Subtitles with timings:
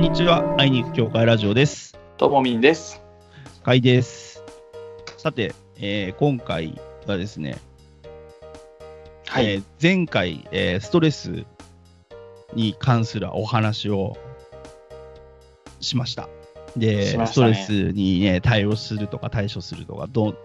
[0.00, 0.56] んにちは。
[0.56, 1.98] 会いに行く協会ラジオです。
[2.16, 3.02] ともみんです。
[3.62, 4.42] かいです。
[5.18, 7.58] さて、えー今回はですね、
[9.26, 9.46] はい。
[9.46, 11.44] えー前回、えーストレス
[12.54, 14.16] に関するお話を
[15.80, 16.30] しました。
[16.78, 20.36] で、ストレスに、ね、対応するとか対処するとかどう,、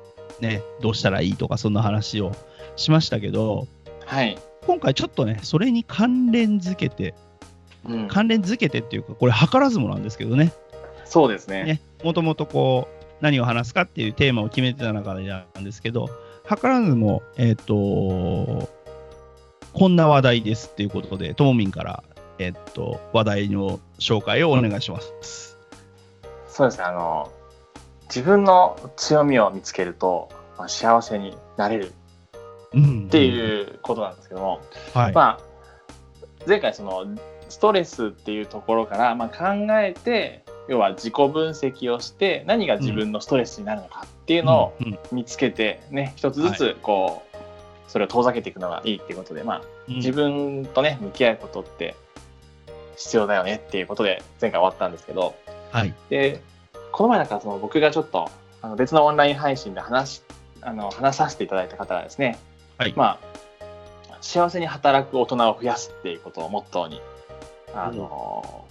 [0.41, 2.33] ね、どうしたらいいとか、そんな話を
[2.75, 3.69] しましたけど、
[4.05, 4.37] はい。
[4.67, 7.13] 今回ちょっとね、それに関連づけて、
[7.87, 10.53] うん、関連づけてっていうか、これ、図らずもなんですけどね、
[11.05, 11.63] そうですね。
[11.63, 16.09] ねもともとこう何を話すかっていうテーマを決めてた中でなんですけど、
[16.47, 18.69] 図らずも、えっ、と、
[19.73, 22.03] こんな話題ですっていうことで、ともみんから、
[22.37, 25.57] えっ、と、話題の紹介をお願いします。
[26.47, 26.83] そうですね。
[26.83, 27.31] あの、
[28.07, 31.93] 自分の強みを見つけると、まあ、幸せになれる
[32.73, 33.05] うん。
[33.07, 34.61] っていうことなんですけども、
[34.95, 35.01] うん。
[35.01, 35.13] はい。
[35.13, 35.39] まあ、
[36.47, 37.05] 前回その、
[37.49, 44.73] ストレスっていうところから、まあ、考えて、要は自己分析をして、何が自分のストレスになるのかっていうのを
[45.11, 47.35] 見つけて、ね、一つずつ、こう、
[47.87, 49.95] それを遠ざけていくのがいいっていうことで、まあ、うん。
[49.95, 51.95] 自分とね向き合うことって
[52.97, 55.35] 必要だよねっていうことで前回終わったんですけど。
[55.71, 55.93] はい。
[56.09, 56.41] で
[56.91, 58.29] この前なんかその僕がちょっと
[58.61, 60.23] あの別のオンライン配信で話し
[60.61, 62.37] あの話させていただいた方がですね、
[62.77, 62.93] はい。
[62.95, 63.19] ま
[64.11, 67.01] あ幸せに働く大人を増やすっていうことをモットーに
[67.75, 68.65] あの、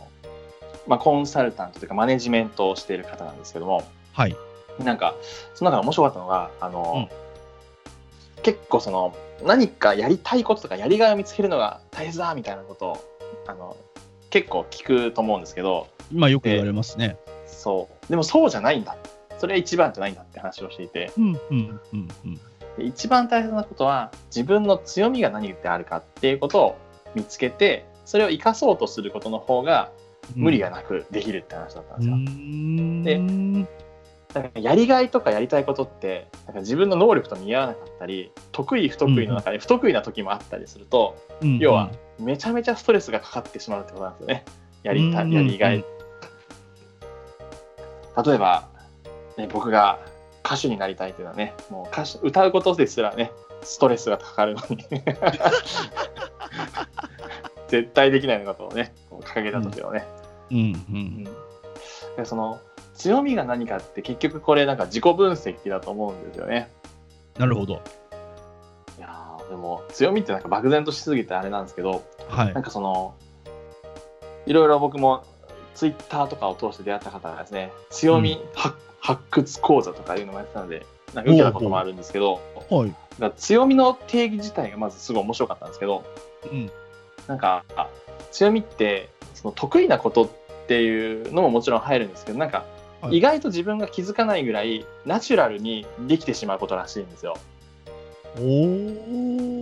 [0.86, 3.84] まあ、コンサルタントというかマネジメントをしている方なんですけども。
[4.12, 4.36] はい。
[4.78, 5.14] なんか
[5.54, 7.08] その中で面白かったのがあの、
[8.42, 13.04] 結構その何かやりたいこととかやりがいを見つけるのが大切だみたいなことを
[13.46, 13.76] あの
[14.30, 15.88] 結構聞くと思うんですけど。
[16.10, 17.16] 今よく言われますね。
[17.46, 18.10] そう。
[18.10, 18.96] でもそうじゃないんだ。
[19.38, 21.12] それは一番じゃないんだって話をしていて。
[21.16, 22.40] うんうんうんうん。
[22.76, 26.76] で一番大切なことは自分の強みが何であるかっていうことを
[27.14, 29.92] 見つけてそれを生かそうとすることの方が
[30.34, 32.16] 無理がなくできるって話だったんうですよ。
[32.16, 33.64] ん。
[33.64, 33.68] で
[34.32, 44.44] だからやりがいとかやりたいことってなんか自分の能力と見合わなかったり得意不得意の中で不得意な時もあったりすると、うん要は、めちゃめちゃストレスがかかってしまうってことなんですよね。
[44.82, 45.84] やりたうんやりがい。
[48.26, 48.68] 例えば、
[49.36, 50.00] ね、僕が
[50.44, 53.30] 歌手になりたいっていうのはね、もう歌手歌うことですらね、
[53.62, 54.84] ストレスがかかるのに。
[57.82, 60.06] 絶対できないようなことをね、掲げた時はね。
[60.50, 60.60] うんう。
[60.60, 61.24] うんん
[62.16, 62.60] でその
[62.94, 66.70] 強みが何かって結局これなんか自己分析だと思うんですよね。
[67.38, 67.82] なるほど。
[68.98, 72.62] いやーでも強みってなんか漠然としすぎてあれなんですけど、はいなん。
[72.62, 73.14] かその
[74.46, 75.24] いろいろ僕も
[75.74, 82.40] ツイッターとかを通して出会った方がですね強み発発掘講座とかいうのもやってたのでなんか受けたこともあるんですけど
[82.70, 82.94] はい。
[83.18, 86.04] だ強みの定義自体がまずすごい面白かったんですけど
[86.52, 86.70] うん。
[87.28, 87.88] なんかあ
[88.30, 90.30] 強みってその得意なことっ
[90.66, 92.64] ていうのももちろん入るんですけどなんか
[93.04, 93.18] はい。
[93.18, 97.36] 意外と自分が気づかないぐらいナチュラルにできてしまうことらしいんですよ。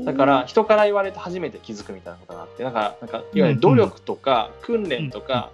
[0.07, 5.51] だから、人から言われて初めて気づくみたいなことがあってなんかなんかいわゆる努力とか訓練とか、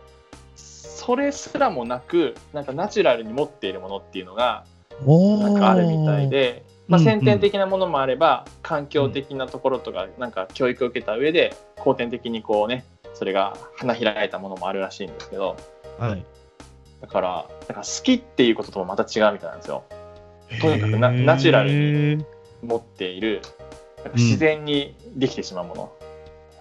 [0.55, 4.65] それすらもなくなんかナチュラルに持っているものっていうのが
[5.05, 12.85] なんかあるみたいで、まあ、うんうん先天的なものもあれば環境的なところとかなんか教育を受けた上で後天的にこうね
[13.15, 15.57] それが花開いたものもあるらしいんですけど
[15.99, 16.25] はい。
[17.01, 19.85] だからなんか好きっていうことともまた違うみたいなんですよ
[20.61, 22.25] とにかくなナチュラルに。
[22.63, 23.43] 持っている
[24.15, 25.93] 自然にできてしまうもの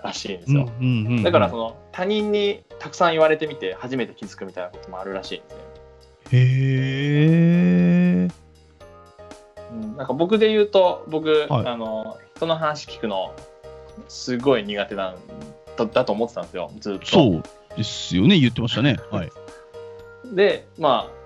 [0.03, 0.69] らしいんですよ。
[0.79, 5.61] うんうんうんだからその他人にたくさん言われてみて初めて気づくみたいなこともあるらしいんですね。
[6.31, 6.37] へ
[7.53, 7.56] え。
[9.97, 13.33] うん、なんか僕で言うと僕、はいあの人の話聞くの
[14.07, 15.15] すごい苦手なん
[15.75, 17.05] だだと思ってたんですよずっと。
[17.07, 17.43] そう
[17.75, 18.97] ですよね、言ってましたね。
[19.11, 19.31] はい。
[20.33, 21.17] でまあ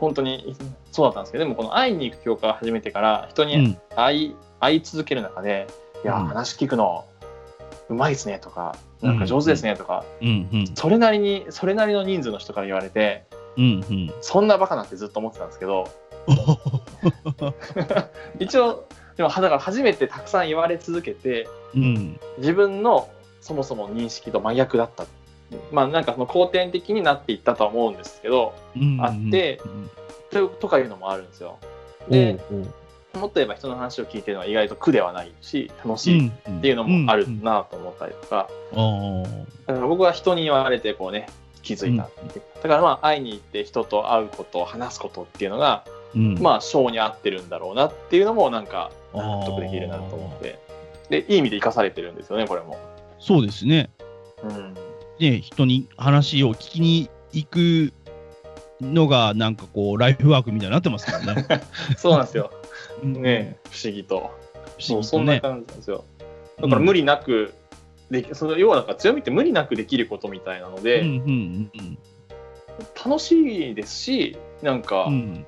[0.00, 0.54] 本当に
[0.92, 3.78] そうだったんですけどでもこの会いに行く教科を始めてから人にうん。
[3.96, 5.66] 会い,、会い続ける中で
[6.04, 7.06] 「いやうん話聞くの
[7.88, 10.66] うまいですね」とか「なんか上手ですね」とか、うんうん。
[10.74, 13.24] それなりにそれなりの人数の人から言われて
[13.56, 14.12] うんうん。
[14.20, 15.88] そんなバカなんてずっと思ってたんですけど
[18.38, 18.86] 一応
[19.16, 22.20] でもだから初めてたくさん言われ続けてうん。
[22.38, 23.08] 自分の
[23.40, 25.04] そもそも認識と真逆だった。
[25.70, 29.90] まあなんかその後天的になっていったとは思うんですけどうんあってうん
[30.30, 31.58] ととかいうのもあるんですよ。
[32.08, 38.48] おでうおうもっと言えば人の話を聞いてるのは意外と苦ではないし楽しいっていうのもあるうんうんなと思ったりとか。
[38.72, 41.28] あーだから僕は人に言われてこうね
[41.62, 42.10] 気づいたう。
[42.62, 50.58] だからまあ会いに行って人と会うこと話すことっていうのがうんまあ性に合ってるんだろうなっていうのもなんか納得できるなと思って
[51.10, 52.78] でいい意味で生かされてるんですよねこれも。
[53.18, 53.90] そうですね。
[54.42, 54.74] うん
[55.18, 57.92] で、ね、人に話を聞きに行く
[58.80, 61.46] のが、なんかこう、ライフワークみたいになってますからね。
[61.96, 62.50] そうなんですよ。
[63.02, 64.30] うんね不思議と。
[64.76, 65.54] 不そうそんな思議とね。
[65.54, 66.04] 感じなんですよ。
[66.60, 67.54] だから無理なく、
[68.10, 71.98] できその要はなんか強みって無理なくできることみたいなので、うんうんうん
[73.04, 75.46] 楽しいですし、なんかうんうん。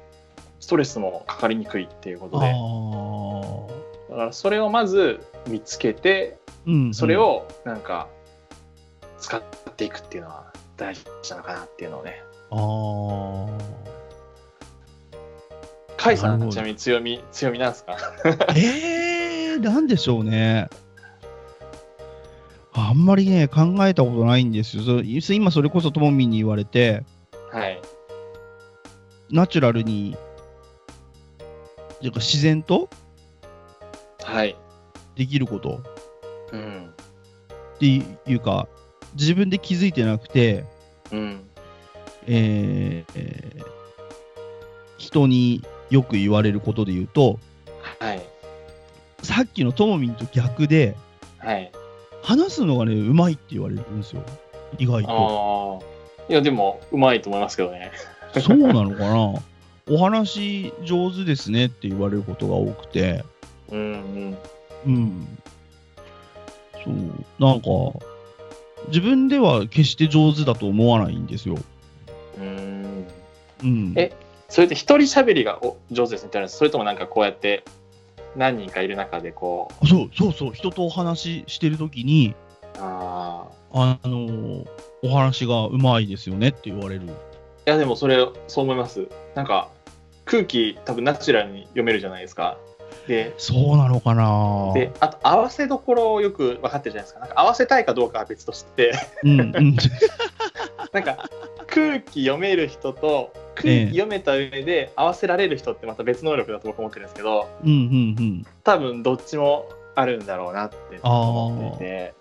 [0.61, 4.13] ストレスもかかりにくいっていうことあで、あ。
[4.13, 8.09] だからそれをまず見つけて、うんうんそれ、をなんか
[9.19, 9.43] 使っ
[9.77, 12.23] ていくっていうのは大事なのかなっていうのをね。
[12.51, 12.55] あ
[16.03, 17.97] 甲斐さんちなみに強み強みなんですか？
[17.97, 18.55] あ。
[18.57, 20.69] えー、なんでしょうね。
[22.73, 24.83] あんまりね、考えたことないんですよ。
[24.83, 27.05] そ今、それこそともみんに言われて、
[27.51, 27.81] はい。
[29.31, 30.15] ナチュラルに、
[32.01, 32.89] ていうか自然と？
[34.23, 34.57] はい。
[35.15, 35.81] できること？
[36.53, 36.91] うん。
[37.75, 38.03] ってい
[38.35, 38.69] うか、
[39.15, 40.65] 自分で気づいてなくて、
[41.13, 41.41] うん。
[42.27, 43.67] えーえー
[44.99, 47.39] 人によく言われることで言うと、
[48.01, 48.23] はい。
[49.23, 50.97] さっきのともみんと逆で、
[51.39, 51.71] はい。
[52.23, 54.23] 話すのがね、うまいって言われるんですよ。
[54.79, 55.85] 意外と。
[56.29, 57.93] いや、でも、うまいと思いますけどね。
[58.41, 59.35] そうなのかな？
[59.89, 63.25] お話上手ですねって言われることが多くて、
[63.71, 64.39] うんうん。
[64.87, 65.39] うん。
[66.85, 66.95] そう、
[67.39, 67.69] なんか、
[68.89, 71.57] 自分では決して上手だと思わないんですよ。
[72.39, 73.07] うん。
[73.63, 73.95] うん。
[73.97, 74.13] え
[74.49, 77.65] それって一人喋りがお上手ですみたいなそれともなんかこうやって
[78.37, 82.35] 何人かいる中でこう、そうそうそう、人とお話ししてるときに、
[82.79, 83.99] ああ。
[84.03, 84.67] あのー
[85.03, 87.05] お話がうまいですよねって言われる。
[87.07, 87.09] い
[87.67, 89.07] や、でもそれ、そう思います。
[89.35, 89.69] なんか、
[90.27, 92.59] 空気多分ナチュラルに読めるじゃないですか。
[93.07, 97.21] で、そうなのかなで、あと合わせどころをよく分かってるじゃないですか。
[97.21, 98.93] なんか合わせたいかどうかは別として。
[100.93, 101.29] なんか
[101.67, 107.77] 空気読める人と空気読めた上で合わせられる人ってまた別能力だと僕思ってるんですけど、うんうん
[108.19, 108.47] うん。
[108.65, 112.15] 多分どっちもあるんだろうなって思っていて、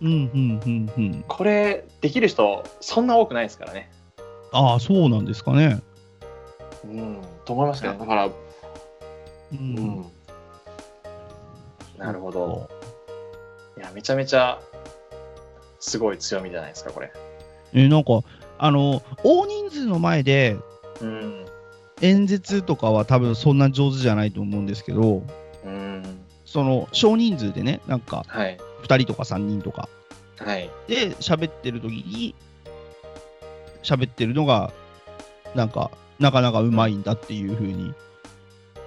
[0.00, 1.24] うんうんうんうん。
[1.28, 3.90] これできる人そんな多くないですからね。
[4.52, 5.80] ああ、そうなんですかね。
[6.84, 7.98] うん、と思いましたね。
[7.98, 8.32] だから、う
[9.52, 10.06] うんん。
[11.98, 12.68] なるほど。
[13.76, 14.60] いや、めちゃめちゃ
[15.80, 17.12] すごい強みじゃないですか、これ。
[17.74, 18.20] え、なんか、
[18.58, 20.56] あの、大人数の前で
[21.00, 21.46] うん。
[22.00, 25.22] 演説とかは多分そんな上手じゃないと思うんですけど、
[25.64, 26.02] うん。
[26.44, 28.58] その少人数でね、なんかはい。
[28.82, 29.88] 2人とか3人とか
[30.38, 30.68] はい。
[30.88, 32.34] で喋ってる時に、
[33.82, 34.72] 喋ってるのが、
[35.54, 35.90] なんか、
[36.22, 37.94] なかなかうまいんだっていう風に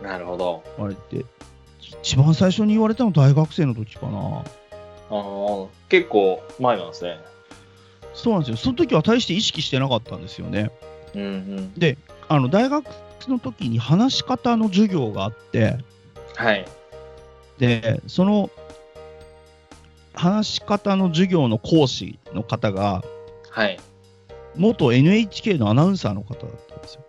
[0.01, 0.63] なるほど。
[0.77, 1.25] 言われて、
[2.01, 4.43] 一番最初に言われたの大学生の時かな。
[5.09, 7.19] あー結構前なんですね。
[8.13, 8.57] そうなんですよ。
[8.57, 10.71] その時は大して意識してなかったんですよね。
[11.13, 11.97] うんうん。
[12.27, 12.85] あの、大学
[13.27, 15.77] の時に話し方の授業があって、
[16.35, 16.65] はい。
[17.57, 18.49] で、その
[20.13, 23.03] 話し方の授業の講師の方が、
[23.49, 23.79] はい。
[24.55, 27.04] 元 NHK のアナウンサーの方だったんですよ。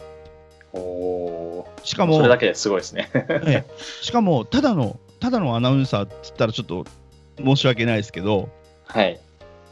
[0.76, 1.87] おおー。
[1.87, 3.11] しかも、それだけですごいですね。
[3.14, 6.84] ええしかも、ただの、ただのアナウンサーって言ったらちょっと
[7.38, 8.49] 申し訳ないですけど、
[8.87, 9.20] はい。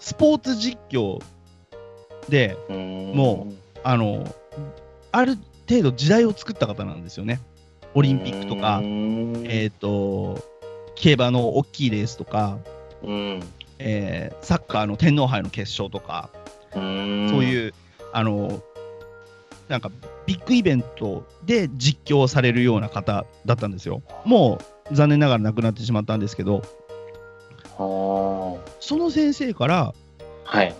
[0.00, 1.22] スポーツ実況
[2.28, 3.48] で、も
[3.82, 4.24] あの、
[5.12, 5.36] ある
[5.68, 7.40] 程度時代を作った方なんですよね。
[7.94, 10.42] オオリンピックとか、えっ、ー、と、
[10.94, 12.58] 競馬の大きいレースとか、
[13.02, 13.42] うん。
[13.78, 16.30] えーサッカーの天皇杯の決勝とか、
[16.74, 17.28] うん。
[17.30, 17.74] そういう、
[18.12, 18.62] あの、
[19.68, 19.90] なんか
[20.26, 24.02] ビッグイベントで実況されるような方だったんですよ。
[24.24, 24.58] も
[24.90, 26.62] う残念ながら亡くなってしまったんですけど、
[27.76, 28.60] そ
[28.96, 29.94] の先生から、
[30.44, 30.74] はい。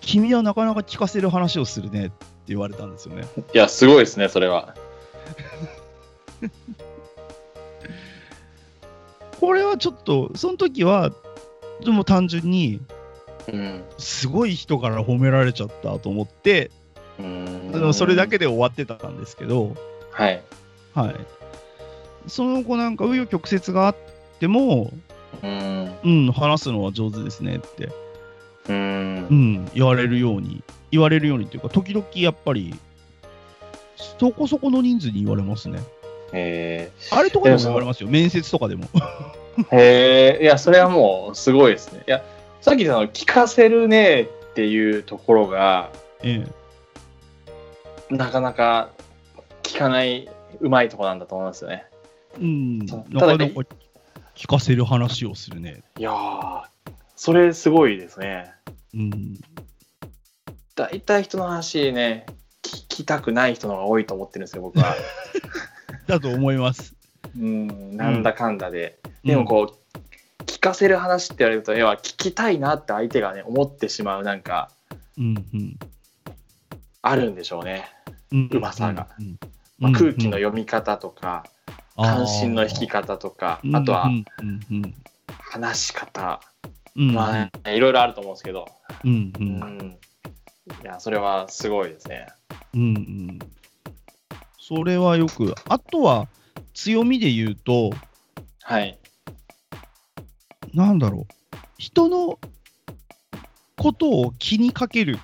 [0.00, 3.26] 君はなかなか聞かせる話をするねって言われたんですよね。
[3.54, 4.74] いや、すごいですね、それは。
[9.38, 11.12] これはちょっと、その時は、
[11.84, 12.80] でも単純に、
[13.48, 13.82] うん。
[13.98, 16.70] すごい人から褒められちゃったと思って、
[17.72, 19.76] うんそれだけで終わってたんですけど、
[20.10, 20.42] はい。
[20.94, 21.14] はい。
[22.26, 23.96] その子なんか、紆余曲折があっ
[24.38, 24.92] ても、
[25.42, 25.92] うん。
[26.04, 27.92] うん、話すのは上手ですねって、う。
[28.68, 32.74] うんん、言われるように、言われるようにというか、時々やっぱり、
[34.18, 35.80] そこそこの人数に言われますね。
[36.32, 38.84] えあれとかでも言われますよ、面接とかでも。
[39.58, 42.04] ー、へえ、いや、それはもうすごいですね。
[42.06, 42.22] いや、
[42.60, 45.90] さっきの聞かせるねっていうところが、
[46.22, 46.59] ええ、
[48.10, 48.90] なかなか
[49.62, 50.28] 聞かない
[50.60, 51.84] うまいところなんだと思いますよね。
[52.38, 53.44] うん、なかなか
[54.34, 55.82] 聞かせる話をするね。
[55.98, 56.62] いやー、
[57.14, 58.52] それすごいですね。
[58.94, 59.40] うん、
[60.74, 62.26] 大体人の話ね、
[62.62, 64.96] 聞きたくない人の方が多いと思ってるんですよ、僕は。
[66.08, 66.96] だと思います。
[67.36, 68.98] うん、なんだかんだで。
[69.24, 74.70] でもこう、聞かせる話って言われると、要は聞きたいなって相手がね、思ってしまう、なんか、
[75.16, 75.78] うんうん
[77.02, 77.88] あるんでしょうね。
[78.32, 79.08] うまさが。
[79.18, 79.38] うん。
[79.78, 81.44] まあ、空気のうん読み方とか、
[81.96, 84.10] 関心の引き方とか、あとは
[85.38, 86.40] 話し方、
[86.96, 87.14] うん。
[87.14, 88.66] まあ、いろいろあると思うんですけど、
[89.04, 89.98] うん。
[90.82, 92.26] いや、それはすごいですね。
[92.74, 93.38] うんうん。
[94.58, 96.28] それはよく、あとは
[96.74, 97.90] 強みで言うと、
[98.62, 98.98] はい。
[100.74, 102.38] なんだろう、人の
[103.76, 105.18] ことを気にかける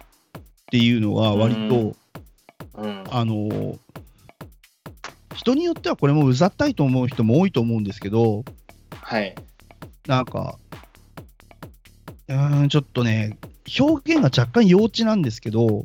[0.66, 1.94] っていうのは、割と、
[2.74, 3.04] うん。
[3.08, 3.78] あの
[5.34, 8.44] 人によってはこれもうざったいと思う人も多いと思うんですけど、
[8.90, 9.34] はい。
[10.06, 10.58] なんか、
[12.28, 13.38] うーん、ちょっとね、
[13.78, 15.84] 表現が若干幼稚なんですけど、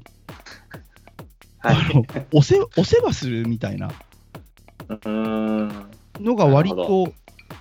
[1.59, 1.75] はい。
[1.75, 3.91] あのおせお世話するみたいな。
[6.19, 7.13] のが割と、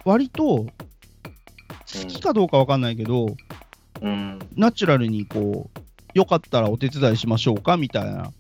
[0.05, 3.37] 割と、好きかどうかわかんないけど、
[4.01, 4.39] うん。
[4.57, 5.81] ナチュラルにこう、
[6.15, 8.33] よかったらお手伝いしましょうかみたいな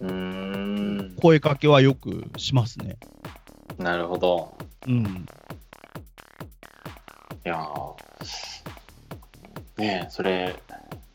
[0.00, 1.16] うーん。
[1.20, 2.96] 声かけはよくしますね。
[3.78, 4.52] なるほど。
[4.86, 5.26] うん。
[7.44, 8.02] いやー
[9.78, 10.56] ねえ、それ、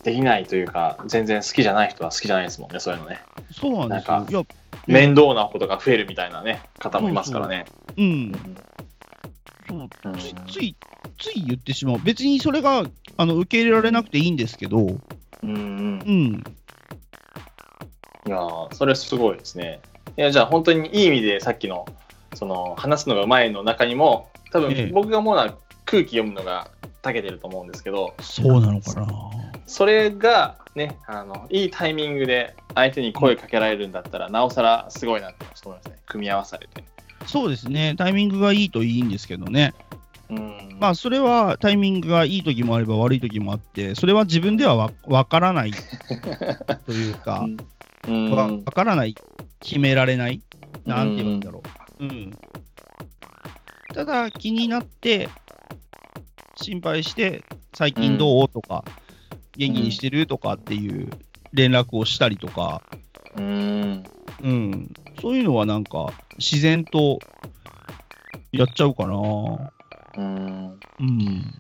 [0.04, 3.20] できないというか、全然好きじゃない人は好きじゃないですもんね、そういうのね。
[3.52, 4.46] そうなんですよ。
[4.88, 7.66] 面倒なことが増えるみたいなね、方もいますからね。
[7.98, 8.32] うん。
[9.68, 10.76] そううんついつい、
[11.20, 12.00] つい言ってしまう。
[12.00, 12.86] 別にそれが
[13.18, 14.98] あの受け入れられなくていいんですけど、
[15.44, 16.44] うんうんうん。
[18.26, 19.80] いやーそれすごいですね。
[20.18, 21.86] いや、じゃあ本当にいい意味でさっきの、
[22.34, 25.54] その、話すのがうまいの中にも、多ええ分僕が思うのは
[25.86, 26.70] 空気読むのが
[27.04, 29.08] 長けてると思うんですけど、そうなのかな。
[29.66, 35.98] それがね、あの、いいタイミングで相手に声かけられるんだったら、なおさらすごいなって思いますね。
[36.06, 36.84] 組み合わされて。
[37.26, 37.96] そうですね。
[37.98, 39.74] タイミングがいいといいんですけどね。
[40.30, 40.78] うん。
[40.80, 45.72] まあ、それはタイミングがいい時もあれば悪い時もあって、それは自分ではわわからない
[46.86, 47.46] というか、
[48.08, 49.16] うん、わわからない、
[49.60, 50.42] 決められない、
[50.86, 51.64] なんて言うんだろ
[52.00, 52.04] う。
[52.04, 52.38] うん。
[53.94, 55.30] ただ、気になって、
[56.56, 57.44] 心配して、
[57.74, 58.50] 最近どう？
[58.50, 58.84] とか、
[59.56, 60.28] 元気にしてる？
[60.28, 61.10] とかっていう
[61.54, 62.84] 連絡をしたりとか、
[63.36, 64.04] うん。
[64.44, 67.20] うん、そういうのはなんか、自然と
[68.52, 69.72] やっちゃうかな。
[70.18, 70.80] うん。
[71.00, 71.54] うん。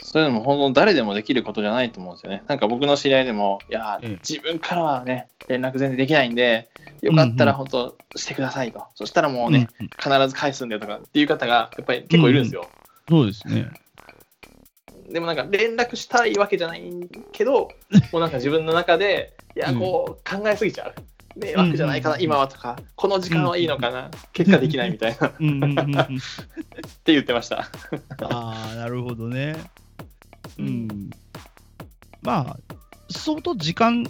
[0.00, 2.42] そういうのも本当誰でもできることじゃないと思うんですよね。
[2.46, 6.68] なんか僕の知り合いでも、いやー、ええ自分からはね、連絡全然できないんで、
[7.00, 8.84] よかったら本当してくださいと。
[8.94, 12.68] そしたらもうね、うん必ず返すんでとかっていう方がやっぱり結構いるんですよ。
[13.08, 13.70] そうですね。
[15.08, 16.82] でもなんか連絡したいわけじゃない
[17.32, 17.70] けど、
[18.12, 20.94] もうなんか自分の中で、いや、うんこう考えすぎちゃう。
[21.36, 26.06] 迷惑じゃないかな、うん今はとか、この時間はいいのかな、結果できないみたいなってうんうんうんうん
[27.04, 27.68] 言ってました。
[28.22, 29.56] ああ、なるほどね。
[30.58, 31.10] うん。
[32.22, 32.58] まあ、
[33.10, 34.06] 相当時間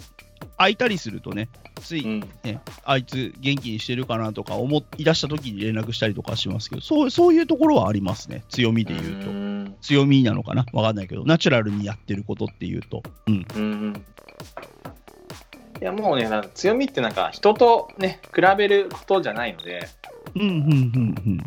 [0.57, 1.49] 空いたりするとね、
[1.81, 2.29] つい、うん。
[2.43, 9.29] ね、あいつ元気にしてるかなとか思い出した時に連絡したりとかしますけど、そうそういうところはありますね、強みで言うと。
[9.29, 13.03] うん強みなのかなわかんないけど、ナチュラルにやってることっていうと。
[13.27, 13.45] うん。
[13.55, 14.05] うんうん
[15.81, 19.87] いやもうね、なんか強みってなんか人とね、比べることじゃないので、
[20.35, 20.49] うん、うん、う
[21.29, 21.37] ん、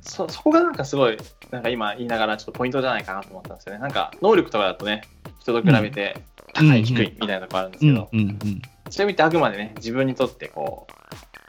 [0.00, 1.18] そそこがなんかすごい、
[1.50, 3.80] なんか今言いながらちょっとポイントじゃないかなと思ったんですよね。
[3.80, 5.02] なんか能力とかだとね、
[5.40, 6.16] 人と比べて
[6.54, 7.94] 高い、うん低いみたいなとこあるんですうん。
[7.94, 10.86] けど、うん、うん、強みってあくまでね、自分にとってこ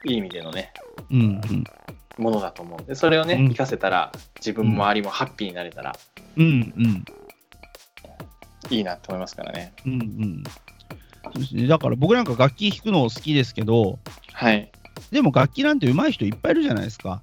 [0.04, 0.74] う、いい意味でのね、
[1.10, 1.64] うん、うん、
[2.18, 5.96] ものだと思うんで、それをね、うん活かせたら、自分も周りもハッピーになれたら
[6.38, 6.50] うん、う
[6.82, 7.06] ん、
[8.70, 9.74] いいなと思いますからね。
[9.86, 10.44] うん、うん。
[11.24, 11.68] そうですね。
[11.68, 14.00] だから僕なんか楽器弾くの好きですけど、
[14.34, 14.72] はい。
[15.12, 17.22] でも楽器なんて上手い人いっぱいいるじゃないですか。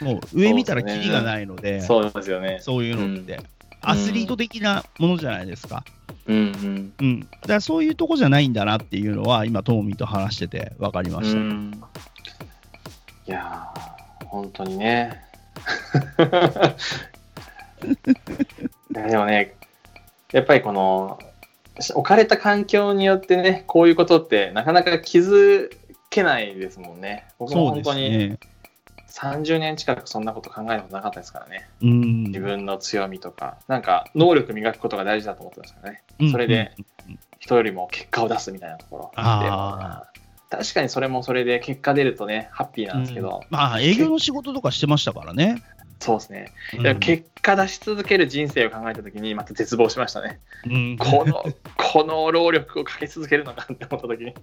[0.00, 2.60] もう上見たらキリがないので、そうそうですよね。
[2.86, 3.40] いうのって、
[3.80, 5.84] アスリート的なものじゃないですか。
[6.26, 6.92] うんうん。
[6.98, 7.20] うん。
[7.20, 11.38] だからそういうとこじゃないんだなっていうのは、今、ともみと話してて分かりました。
[11.38, 11.82] うん
[13.26, 15.22] いやー、本当にね。
[18.90, 19.54] でもね、
[20.32, 21.18] やっぱりこの、
[21.78, 25.70] 置かれた環境によってね、こういうことってなかなか気づ
[26.10, 27.26] けないですもんね。
[27.38, 28.38] 僕も本当にね。
[29.08, 31.68] 30年近くそんなこと考えたことなかったですからね。
[31.82, 32.24] うん。
[32.24, 36.02] 自分の強みとか、なんか能力磨くことが大事だと思ってましたね。
[36.20, 40.04] うんそれでうん人よりも結果を出すみたいなところあ
[40.50, 45.62] 確かにそれもそれで結果出るとねハッピーなんですけど、まあ、営業の仕事とかしてましたからね。
[46.00, 46.52] そうですね。
[46.78, 50.40] うん結果出し続ける人生を考えたときに、また絶望しましたね。
[50.66, 51.44] うんこの、
[51.76, 54.34] この労力をかけ続けるのかって思ったときに。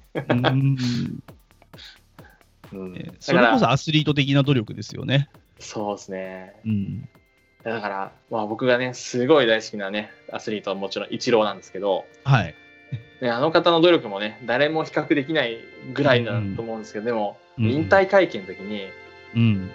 [3.20, 5.30] それこそアスリート的な努力ですよね。
[5.60, 6.56] そうですね。
[6.66, 7.10] うん。
[7.64, 12.56] だから、まあ、僕がね、すごい大好きなね、アスリートはもちろんイチローなんですけど、はい。
[13.22, 15.60] ね、あの方の努力もね、誰も比較できない
[15.94, 18.90] ぐらいだと思うんですけど、でも、うん引退会見の時に、
[19.36, 19.72] うん。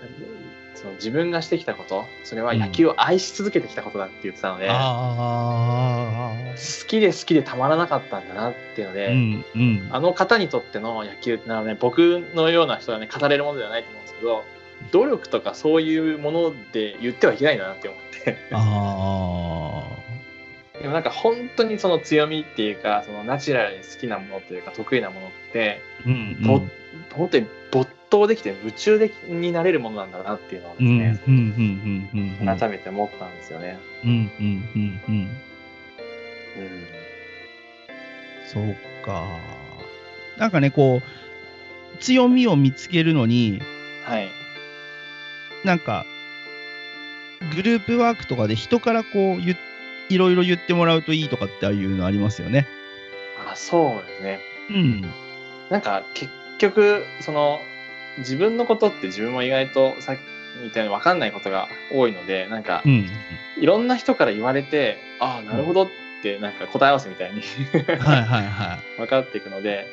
[0.75, 8.95] その自分がしてきたこと、それは野球を愛し続けてきたことだって言ってたので、あ好きで好きでたまらなかったんだなっていうのあ。
[8.95, 9.45] で、うん。
[9.55, 9.89] うん。
[9.91, 14.45] あの方にとっての野球ってのはね、僕のような人はね、語れるものではないと思うんですけど、
[14.93, 18.39] 努力とかそういうもので言ってはいけないんだなって思って。
[18.53, 19.85] あ
[20.81, 26.09] でもなんか本当にその強みっていうか、そのナチュラルに好きなものというか、得意なものって、あ。
[26.09, 26.39] うん。
[26.41, 26.71] うぼん。
[27.15, 30.99] 本当に没頭できて夢中でになれるものなんだなっていうのをですうん。
[30.99, 31.35] ね、うん。
[31.35, 32.41] うん。
[32.41, 32.59] うん。
[32.59, 33.79] 改めて思ったんですよね。
[34.05, 34.11] うん。
[34.11, 34.71] うん。
[34.75, 35.00] うん。
[35.09, 35.15] うん。
[35.15, 35.31] うん。
[38.47, 39.25] そうか。
[40.39, 43.61] なんかね、こう、強みを見つけるのに、
[44.05, 44.29] はい。
[45.65, 46.05] なんか、
[47.55, 49.41] グループワークとかで人からこう
[50.11, 52.67] いろいろ言ってもらうといいとかっていうのありますよね。
[53.47, 54.41] あ、そうですね。
[54.71, 55.00] うん。
[55.71, 57.61] なんか結局、その、
[58.19, 60.21] 自分のことって自分も意外とさっき
[60.62, 63.07] みたいに分かんないことが多いので、なんかう、ん。
[63.61, 65.88] いろんな人から言われて、ああ、なるほどっ
[66.23, 69.87] て、なんか答え合わせみたいにはいはいは 分かっていくので、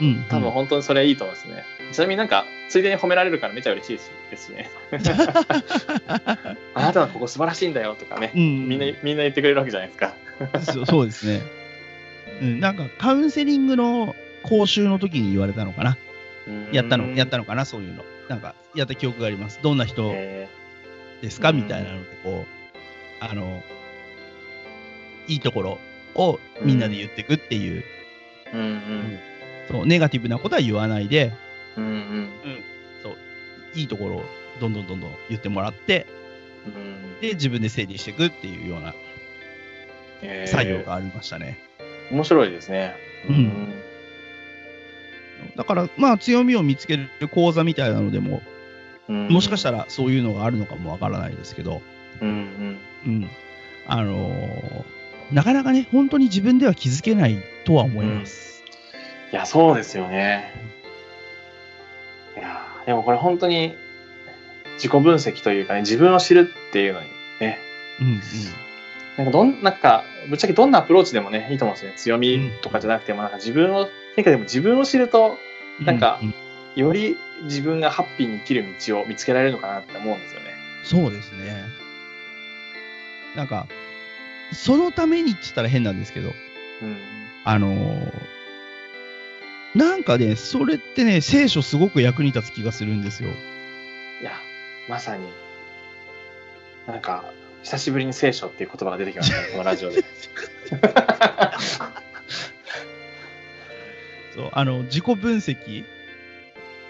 [0.00, 0.04] い。
[0.04, 0.24] うん。
[0.28, 1.64] 多分本当にそれいいと思いますね。
[1.92, 3.98] ちなみになんか、ついでに褒められるからめちゃ嬉しい
[4.30, 4.70] ですしね。
[6.74, 8.68] あなたのここ素晴らしいんだよとかね、うん。
[8.68, 10.14] みんな、みんな言ってくれるわけじゃないですか。
[10.62, 11.42] そうそうですね。
[12.40, 12.60] うん。
[12.60, 15.96] なんか、カウンセリングの講習の時に言われたのかな。
[16.72, 17.44] やったの、やったの。
[17.44, 18.04] のかな、そういうの。
[18.28, 19.60] なんか、やった記憶があります。
[19.62, 20.48] どんな人え
[21.20, 21.50] ですか？
[21.50, 23.62] うんみたいなので、こう、あの、
[25.28, 25.78] いいところ
[26.14, 29.18] をみんなで言っていくっていう、ーうんうん。
[29.70, 31.32] そう、ネガティブなことは言わないで、
[31.76, 32.28] うんうん。
[33.02, 33.16] そう、
[33.74, 34.24] いいところを
[34.60, 36.06] どんどんどんどん言ってもらって、
[36.66, 38.94] うんで、自分で整理していくっていうような
[40.22, 41.58] えー作業がありましたね。
[42.10, 42.94] 面白いですね。
[43.28, 43.74] うん
[45.56, 48.42] だから、まあ、強みを見つける講座みたいなのでも、
[49.08, 51.82] うんもしかしたらそういうのがあるのかもわからないですけど、
[52.20, 52.78] うんうん。
[53.06, 53.30] うん。
[53.86, 58.62] あのーなかなかね、本当に自分では気づけないとは思います。
[59.32, 60.52] いや、そうですよね。
[62.36, 63.74] いやー、でもこれ本当に
[64.74, 67.06] 自己分析というかね、自分を知るっていうのに
[67.40, 67.58] ね、
[68.00, 68.20] うんうん。
[69.16, 71.96] なんかどん、なんか、ぶっちゃけどんなアプローチでもね、いいと思うんですよね。
[71.96, 75.38] 強みとかじゃなくても、なんか自分を、なんかでも自分を知ると、
[75.80, 76.20] なんか
[76.74, 80.46] より自分がハッピーに生きる道を見つけられるのかなって思うんですよね。
[80.84, 81.64] そうですね。
[83.34, 83.66] なんか、
[84.52, 86.32] そのためにって言ったら変なんですけど、
[86.82, 86.98] うん。
[87.44, 88.12] あのー
[89.74, 93.30] なんかね、それってね、聖書すごく役に立つ気がするんですよ。
[94.20, 94.32] いや、
[94.86, 95.26] まさに、
[96.86, 97.24] なんか、
[97.62, 100.04] 久しぶりに聖書っていう言葉が出てきましたね、このラジオで。
[104.34, 105.84] そう、あの、自己分析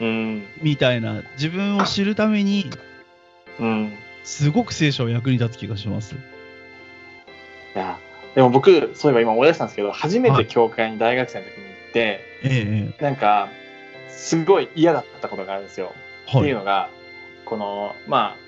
[0.01, 0.47] うん。
[0.61, 2.71] みたいな、自分を知るために、
[3.59, 3.93] うん。
[4.25, 6.15] すごく聖書は役に立つ気がします。
[6.15, 6.19] い
[7.79, 7.99] や、
[8.35, 13.49] でも僕、そういえば今思い出したんですけど、初めてはい教会に大学生の時に行って、ええなんか、
[14.09, 15.93] すごい嫌だったことがあるんですよ。
[16.29, 16.91] ええっていうのが、
[17.45, 18.43] この、まあ、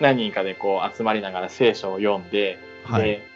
[0.00, 3.02] 何人かでこう集まりながら聖書を読んで、はい。
[3.02, 3.26] で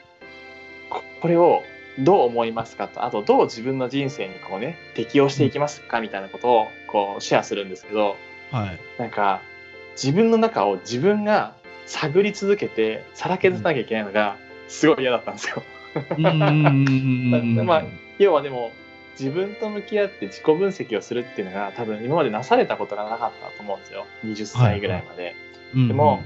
[0.91, 1.63] ここれを
[1.99, 3.05] どう思いますかと。
[3.05, 8.17] あとどう自分の人生にこうね適応していきますかみたいなことをこうシェアするんですけど
[8.51, 8.81] はい。
[8.99, 9.43] なんか
[9.95, 11.55] 自分の中を自分が
[11.87, 14.37] 探り続けてさらけ出さなきゃいけないのが
[14.69, 15.63] すごい嫌だったんですよ。
[16.17, 16.27] うん。
[16.27, 16.37] うん。
[16.37, 17.59] うん。
[17.59, 17.67] うん。
[17.67, 17.85] まあ
[18.19, 18.73] 要はでも
[19.19, 24.07] 自分と向き合って自己分析をするっていうのが多分今までなされたことがなかったと思うんですよ。
[24.25, 25.35] 20歳ぐらいまで。
[25.75, 25.81] うん。
[25.83, 25.89] うん。
[25.89, 26.25] でも、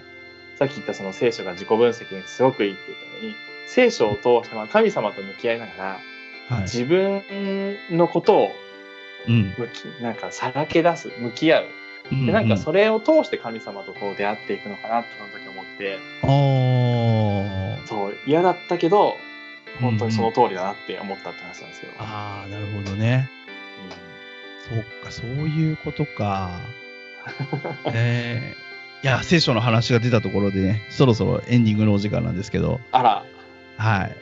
[0.59, 3.35] さっき言ったその聖書が自己分析にすごくいいって言ったのに
[3.67, 6.01] 聖書を通してまあ神様と向き合いながら
[6.49, 6.63] はい。
[6.63, 7.23] 自分
[7.91, 8.51] のことを
[9.29, 9.55] うん。
[9.59, 11.65] 向きなんかさらけ出す向き合う
[12.11, 17.87] でなんかそれを通して神様とこう出会っていくのかなってその時思ってああ。
[17.89, 19.17] そう嫌だったけど
[19.81, 21.93] 本当にその通りだなって思ったって話なんですよ。
[21.99, 23.29] ああ、なるほどね。
[24.69, 26.61] そっか、そういうことか。
[27.93, 28.67] ええ
[29.03, 33.25] いや、聖書の話が出たところでね、そろそろエンディングのお時間なんですけど、あら
[33.77, 34.17] はい。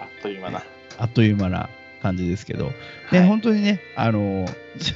[0.00, 0.62] あっという間な。
[0.98, 1.68] あっという間な
[2.02, 2.66] 感じですけど、
[3.12, 4.46] ね、はい本当にね、あの、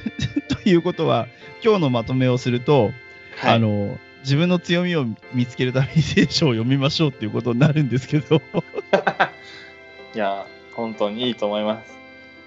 [0.63, 1.27] ということは、
[1.63, 2.91] 今日のまとめをすると、
[3.37, 8.41] はいあの、自分の強みを見つけるために聖書を読みましょうっていうことになるんですけど、
[10.15, 11.95] いや、本当にいいと思います。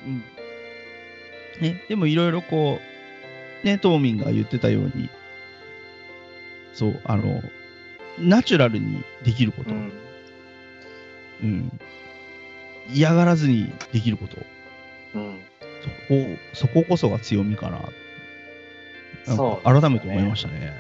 [0.04, 0.22] うん
[1.60, 2.80] ね、でもいろいろこ
[3.62, 5.08] う、ね、トーミンが言ってたように、
[6.72, 7.42] そう、あの、
[8.20, 9.92] ナチュラルにできること、うん。
[11.42, 11.80] うん
[12.90, 14.38] 嫌がらずにできること、
[15.14, 15.40] うん。
[16.54, 17.80] そこそここそが強みかな。
[19.26, 20.72] そうね改めて思いましたね。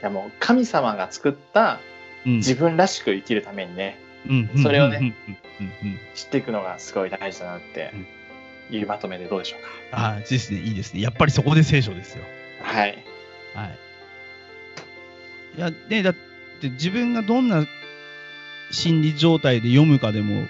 [0.00, 1.80] いやもう神様が作った
[2.24, 5.14] うん自分らしく生きるためにね、うんそれをね
[6.14, 7.92] 知っていくのがすごい大事だなって
[8.70, 9.60] いうまとめでどうでしょう
[9.92, 11.00] ああ、ですね、いいですね。
[11.00, 12.24] やっぱりそこで聖書ですよ。
[12.62, 12.68] か。
[12.68, 13.04] はい。
[13.54, 13.78] はい。
[15.56, 16.14] いや、ね、だ
[16.58, 17.66] って自分がどんな
[18.70, 20.46] 心理状態で読むかでも、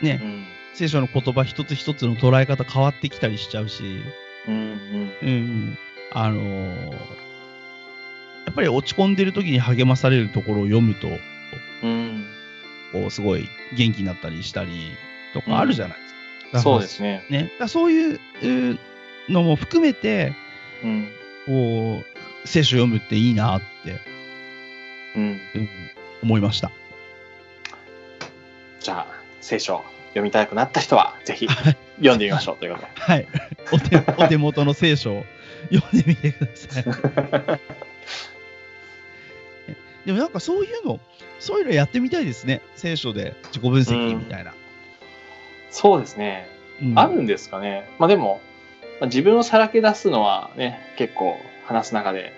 [0.00, 0.44] ね、うん。
[0.74, 4.02] 聖書の言葉一つ一つの捉え方変わってきたりしちゃうし、
[4.48, 5.12] うんうん。
[5.22, 5.78] うんうん、
[6.12, 7.20] あのー
[8.46, 11.08] やっぱり落ち込んでる時に励まされるところを読むと、
[11.84, 12.26] うん。
[12.90, 14.90] こう、すごい元気になったりしたり
[15.34, 16.18] とかあるじゃないですか。
[16.46, 17.24] だからそうですね。
[17.30, 17.52] ね。
[17.60, 18.20] だそういう
[18.72, 18.78] う
[19.28, 20.32] のも含めて、
[20.82, 21.08] うん。
[21.46, 24.00] こう、聖書読むっていいなって、
[25.16, 25.22] うん。
[25.22, 25.26] う
[25.58, 25.68] ん
[26.22, 26.70] 思いました。
[28.80, 29.06] じゃあ、
[29.40, 31.48] 聖書読みたくなった人は、ぜひ
[31.96, 32.92] 読んでみましょうということで。
[32.94, 33.26] はい。
[33.72, 35.24] お手 お手元の聖書を
[35.72, 36.84] 読んでみてください。
[40.06, 40.98] でもなんかそういうの、
[41.38, 42.62] そういうのやってみたいですね。
[42.76, 44.54] 聖書で自己分析みたいな。
[45.70, 46.48] そうですね。
[46.82, 47.86] うんあるんですかね。
[47.98, 48.40] まあでも、
[49.00, 52.32] まあ自分をさらけ出すのはね、結構話す中で、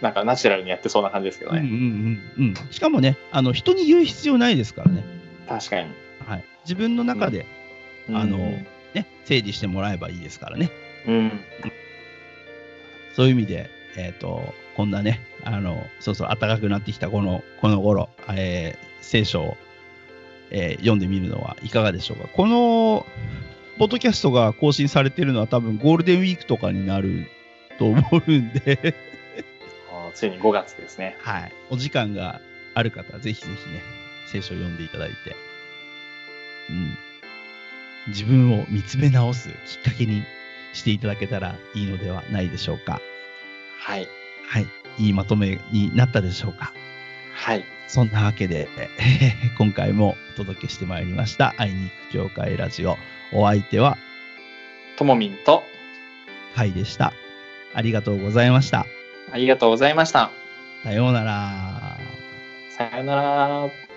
[0.00, 2.20] なんかナチュラルにやってそうな感じですけどうんうんね。
[2.38, 2.54] うんうん。
[2.70, 5.04] しかもね、あの人に言う必要ないですからね。
[5.48, 5.90] 確かに。
[6.26, 6.44] はい。
[6.64, 7.46] 自分の中で、
[8.08, 10.70] あのうんね、整理してもらえばいいですからね。
[11.06, 11.40] うん。
[13.14, 19.56] そういう意味で、えっ、と、こんなね、あの、そうそう、暖かくなってきたこの、この頃、えー聖書を、
[20.50, 22.28] えー読んでみるのはいかがでしょうか。
[22.28, 23.06] この、
[23.78, 27.30] ポッドキャストが更新されてるのは多分ゴールデンウィークとかになる
[27.78, 28.94] と思うんで、
[30.10, 31.16] ついに5月ですね。
[31.20, 31.52] はい。
[31.70, 32.40] お時間が
[32.74, 33.82] ある方はぜひぜひね、
[34.26, 35.36] 聖書を読んでいただいて、
[36.70, 36.96] うん。
[38.08, 40.24] 自分を見つめ直すきっかけに
[40.72, 43.00] していただけたらいいのではないでしょうか。
[43.78, 44.08] はい。
[44.46, 44.66] はい。
[44.98, 46.72] いいまとめになったでしょうか。
[47.34, 47.64] はい。
[47.88, 48.88] そんなわけで、え
[49.54, 51.54] ー今回もお届けしてまいりました。
[51.56, 52.96] 会いに行く教会ラジオ。
[53.32, 53.96] お相手は、
[54.96, 55.64] ともみんと、
[56.54, 57.12] カイでした。
[57.74, 58.86] ありがとうございました。
[59.32, 60.30] ありがとうございました。
[60.82, 61.96] さようなら。
[62.70, 63.89] さよなら。